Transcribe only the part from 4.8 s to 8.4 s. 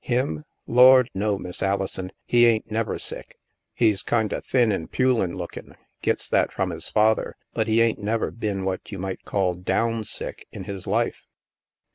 pulin' lookin'— gets that from his father. But he ain't never